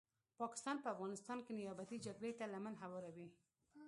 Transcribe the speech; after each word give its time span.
پاکستان 0.41 0.75
په 0.81 0.87
افغانستان 0.95 1.37
کې 1.45 1.57
نیابتې 1.59 1.97
جګړي 2.05 2.31
ته 2.39 2.43
لمن 2.53 2.73
هواروي 2.83 3.27